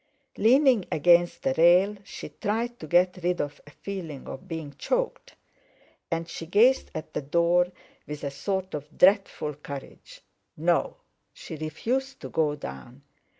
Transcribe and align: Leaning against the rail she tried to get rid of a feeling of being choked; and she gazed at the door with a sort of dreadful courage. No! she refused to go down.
Leaning 0.39 0.83
against 0.91 1.43
the 1.43 1.53
rail 1.59 1.95
she 2.03 2.29
tried 2.29 2.79
to 2.79 2.87
get 2.87 3.19
rid 3.21 3.39
of 3.39 3.61
a 3.67 3.69
feeling 3.69 4.25
of 4.27 4.47
being 4.47 4.73
choked; 4.79 5.35
and 6.09 6.27
she 6.27 6.47
gazed 6.47 6.89
at 6.95 7.13
the 7.13 7.21
door 7.21 7.71
with 8.07 8.23
a 8.23 8.31
sort 8.31 8.73
of 8.73 8.97
dreadful 8.97 9.53
courage. 9.53 10.21
No! 10.57 10.97
she 11.33 11.55
refused 11.55 12.19
to 12.21 12.29
go 12.29 12.55
down. 12.55 13.03